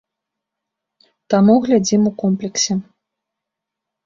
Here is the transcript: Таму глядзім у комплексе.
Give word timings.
Таму 1.33 1.53
глядзім 1.67 2.01
у 2.11 2.13
комплексе. 2.23 2.73